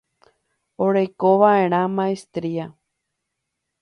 Orekova'erã 0.85 1.81
maestría. 1.97 2.65